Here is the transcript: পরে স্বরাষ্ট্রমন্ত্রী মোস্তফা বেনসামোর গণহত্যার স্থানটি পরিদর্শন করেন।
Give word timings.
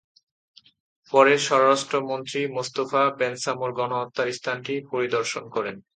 পরে 1.13 1.33
স্বরাষ্ট্রমন্ত্রী 1.47 2.39
মোস্তফা 2.55 3.03
বেনসামোর 3.19 3.71
গণহত্যার 3.79 4.29
স্থানটি 4.31 4.73
পরিদর্শন 4.91 5.43
করেন। 5.55 5.75